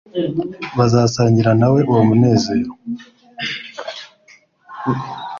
[0.77, 2.71] Bazasangira na we uwo munezero